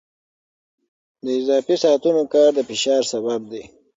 [1.23, 3.63] د اضافي ساعتونو کار د فشار سبب دی.